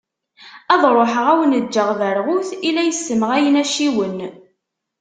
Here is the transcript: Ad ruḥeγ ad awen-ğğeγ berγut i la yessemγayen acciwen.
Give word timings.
Ad 0.73 0.81
ruḥeγ 0.95 1.25
ad 1.31 1.31
awen-ğğeγ 1.33 1.75
berγut 1.99 2.49
i 2.67 2.69
la 2.75 2.83
yessemγayen 2.85 3.55
acciwen. 3.61 4.17